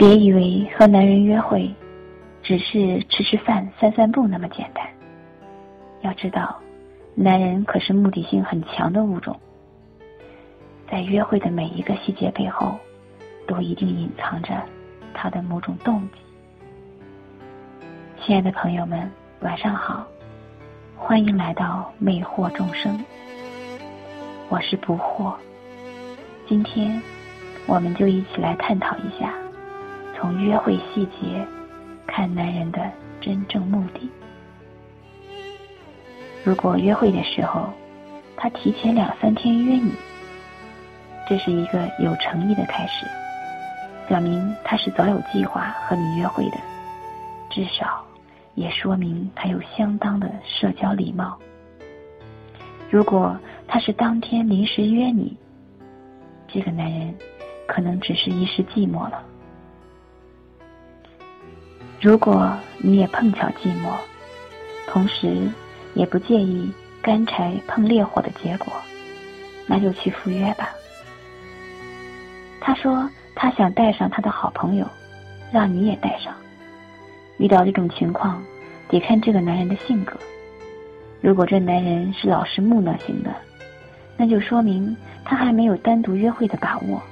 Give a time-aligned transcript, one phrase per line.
[0.00, 1.70] 别以为和男人约会
[2.42, 4.82] 只是吃吃饭、散散步那么简单。
[6.00, 6.58] 要知道，
[7.14, 9.38] 男人可是目的性很强的物种，
[10.90, 12.78] 在约会的每一个细节背后，
[13.46, 14.62] 都一定隐藏着
[15.12, 16.18] 他的某种动机。
[18.24, 19.06] 亲爱的朋友们，
[19.40, 20.06] 晚上好，
[20.96, 22.98] 欢迎来到魅惑众生，
[24.48, 25.34] 我是不惑。
[26.48, 27.02] 今天，
[27.66, 29.34] 我们就一起来探讨一下。
[30.20, 31.46] 从约会细节
[32.06, 32.92] 看男人的
[33.22, 34.10] 真正目的。
[36.44, 37.70] 如果约会的时候，
[38.36, 39.90] 他提前两三天约你，
[41.26, 43.06] 这是一个有诚意的开始，
[44.08, 46.58] 表明他是早有计划和你约会的，
[47.48, 48.04] 至少
[48.54, 51.38] 也说明他有相当的社交礼貌。
[52.90, 53.34] 如果
[53.66, 55.34] 他是当天临时约你，
[56.46, 57.14] 这个男人
[57.66, 59.24] 可能只是一时寂寞了。
[62.00, 63.92] 如果你也碰巧寂寞，
[64.86, 65.46] 同时
[65.92, 68.72] 也不介意干柴碰烈火的结果，
[69.66, 70.70] 那就去赴约吧。
[72.58, 74.86] 他说他想带上他的好朋友，
[75.52, 76.32] 让你也带上。
[77.36, 78.42] 遇到这种情况，
[78.88, 80.16] 得看这个男人的性格。
[81.20, 83.30] 如果这男人是老实木讷型的，
[84.16, 87.02] 那就说明他还没有单独约会的把握，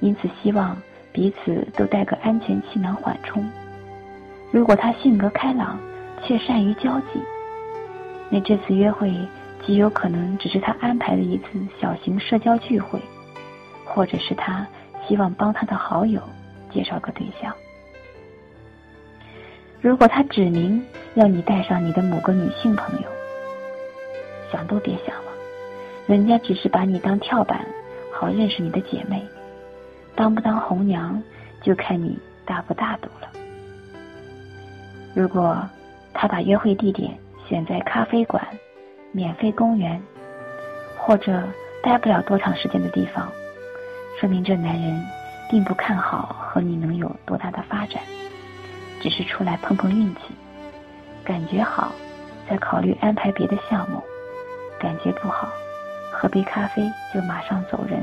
[0.00, 0.76] 因此希望
[1.12, 3.48] 彼此都带个安全气囊缓冲。
[4.54, 5.76] 如果他性格开朗
[6.24, 7.20] 且善于交际，
[8.30, 9.12] 那这次约会
[9.66, 11.44] 极有可能只是他安排的一次
[11.80, 13.00] 小型社交聚会，
[13.84, 14.64] 或者是他
[15.08, 16.22] 希望帮他的好友
[16.72, 17.52] 介绍个对象。
[19.80, 20.80] 如果他指明
[21.14, 23.08] 要你带上你的某个女性朋友，
[24.52, 25.32] 想都别想了，
[26.06, 27.66] 人家只是把你当跳板，
[28.12, 29.20] 好认识你的姐妹，
[30.14, 31.20] 当不当红娘
[31.60, 33.28] 就看你大不大度了。
[35.14, 35.56] 如果
[36.12, 37.16] 他把约会地点
[37.48, 38.44] 选在咖啡馆、
[39.12, 40.00] 免费公园，
[40.98, 41.42] 或者
[41.82, 43.30] 待不了多长时间的地方，
[44.18, 45.04] 说明这男人
[45.48, 48.02] 并不看好和你能有多大的发展，
[49.00, 50.20] 只是出来碰碰运气，
[51.24, 51.92] 感觉好
[52.50, 54.02] 再考虑安排别的项目，
[54.80, 55.48] 感觉不好
[56.10, 58.02] 喝杯咖啡就马上走人。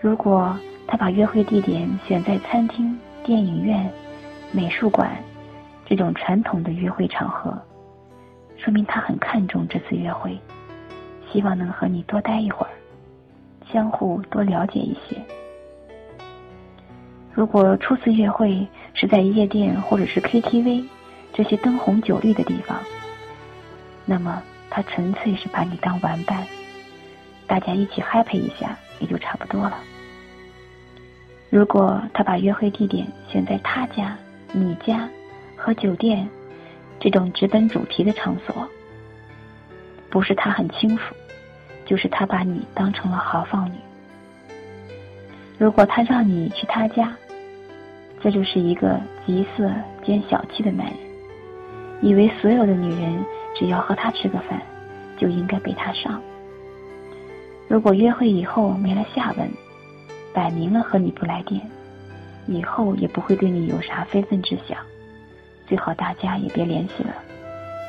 [0.00, 0.56] 如果
[0.86, 3.90] 他把约会地点选在餐厅、电影院，
[4.54, 5.10] 美术馆
[5.84, 7.60] 这种传统的约会场合，
[8.56, 10.38] 说明他很看重这次约会，
[11.32, 12.70] 希望能和你多待一会儿，
[13.72, 15.20] 相互多了解一些。
[17.32, 20.84] 如果初次约会是在夜店或者是 KTV
[21.32, 22.78] 这些灯红酒绿的地方，
[24.04, 24.40] 那么
[24.70, 26.46] 他纯粹是把你当玩伴，
[27.48, 29.80] 大家一起 happy 一下也就差不多了。
[31.50, 34.16] 如果他把约会地点选在他家，
[34.56, 35.08] 你家
[35.56, 36.28] 和酒店
[37.00, 38.68] 这种直奔主题的场所，
[40.08, 41.14] 不是他很清楚，
[41.84, 43.74] 就是他把你当成了豪放女。
[45.58, 47.12] 如果他让你去他家，
[48.22, 49.68] 这就是一个急色
[50.04, 50.96] 兼小气的男人，
[52.00, 53.24] 以为所有的女人
[53.56, 54.62] 只要和他吃个饭，
[55.18, 56.22] 就应该被他上。
[57.66, 59.50] 如果约会以后没了下文，
[60.32, 61.60] 摆明了和你不来电。
[62.46, 64.78] 以后也不会对你有啥非分之想，
[65.66, 67.14] 最好大家也别联系了，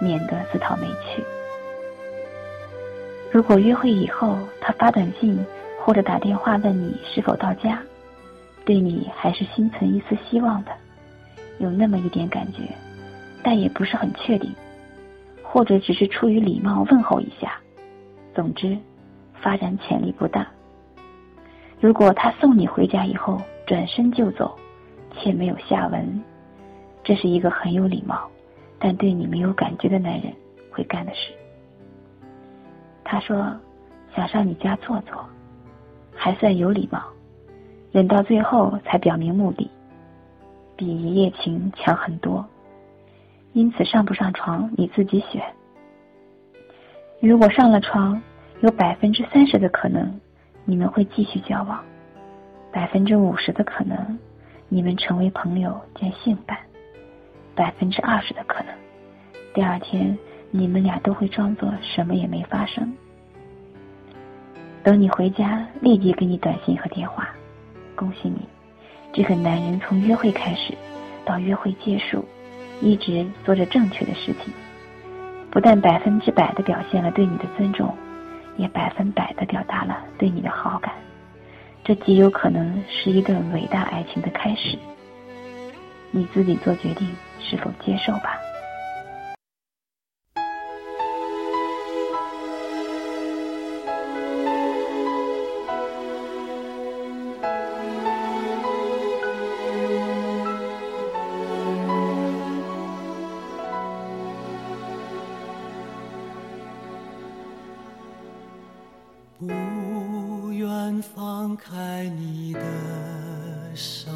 [0.00, 1.22] 免得自讨没趣。
[3.30, 5.38] 如果约会以后他发短信
[5.80, 7.82] 或者打电话问你是否到家，
[8.64, 10.72] 对你还是心存一丝希望的，
[11.58, 12.60] 有那么一点感觉，
[13.42, 14.54] 但也不是很确定，
[15.42, 17.58] 或者只是出于礼貌问候一下。
[18.34, 18.76] 总之，
[19.40, 20.46] 发展潜力不大。
[21.82, 24.56] 如果他送你回家以后，转身就走，
[25.16, 26.22] 且没有下文，
[27.02, 28.30] 这是一个很有礼貌，
[28.78, 30.32] 但对你没有感觉的男人
[30.70, 31.32] 会干的事。
[33.02, 33.52] 他说
[34.14, 35.28] 想上你家坐坐，
[36.14, 37.02] 还算有礼貌，
[37.90, 39.68] 忍到最后才表明目的，
[40.76, 42.46] 比一夜情强很多。
[43.54, 45.42] 因此上不上床你自己选。
[47.18, 48.22] 如果上了床，
[48.60, 50.20] 有百分之三十的可能
[50.64, 51.82] 你们会继续交往。
[52.72, 54.18] 百分之五十的可能，
[54.68, 56.56] 你们成为朋友兼性伴；
[57.54, 58.74] 百分之二十的可能，
[59.52, 60.16] 第二天
[60.50, 62.92] 你们俩都会装作什么也没发生。
[64.82, 67.28] 等你回家，立即给你短信和电话。
[67.94, 68.40] 恭喜你，
[69.12, 70.74] 这个男人从约会开始
[71.24, 72.24] 到约会结束，
[72.80, 74.52] 一直做着正确的事情，
[75.50, 77.94] 不但百分之百的表现了对你的尊重，
[78.56, 80.92] 也百分百的表达了对你的好感。
[81.84, 84.78] 这极有可能是一段伟大爱情的开始。
[86.10, 87.08] 你自己做决定，
[87.40, 88.38] 是否接受吧。
[112.44, 112.60] 你的
[113.72, 114.10] 手，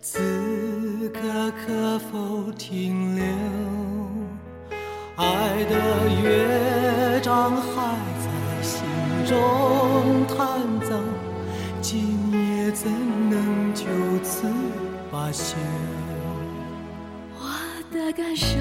[0.00, 1.20] 此刻
[1.64, 3.24] 可否停留？
[5.14, 5.76] 爱的
[6.20, 8.26] 乐章还在
[8.62, 8.82] 心
[9.24, 11.00] 中弹奏，
[11.80, 12.90] 今夜怎
[13.30, 13.84] 能就
[14.24, 14.48] 此
[15.12, 15.54] 罢休？
[17.38, 17.48] 我
[17.92, 18.58] 的感受